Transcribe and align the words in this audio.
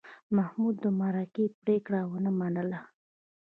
محمود 0.35 0.75
د 0.83 0.85
مرکې 0.99 1.45
پرېکړه 1.61 2.01
ونه 2.11 2.31
منله. 2.39 2.79